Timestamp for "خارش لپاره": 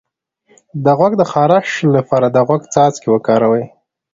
1.31-2.27